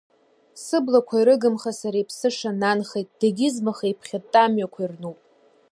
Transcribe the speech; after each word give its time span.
Сыблақәа 0.63 1.15
ирыгымхеи, 1.19 1.75
сара 1.79 1.97
иԥсыша, 2.03 2.51
нанхеит, 2.61 3.09
дегьызмаха 3.19 3.85
еиԥхьытта 3.87 4.39
амҩақәа 4.45 4.79
ирнуп… 4.83 5.19